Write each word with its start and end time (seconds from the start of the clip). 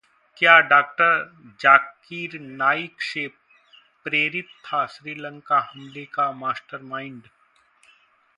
क्या 0.37 0.59
डॉ. 0.59 0.81
जाकिर 1.59 2.39
नाइक 2.39 3.01
से 3.01 3.27
प्रेरित 4.05 4.47
था 4.65 4.85
श्रीलंका 4.85 5.59
हमले 5.59 6.05
का 6.05 6.31
मास्टरमाइंड? 6.31 7.23